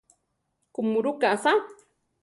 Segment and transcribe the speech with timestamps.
[0.73, 1.53] Kuʼmurúka asá!